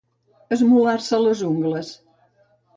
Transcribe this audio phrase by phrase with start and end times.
[0.55, 1.95] Esmolar-se les ungles.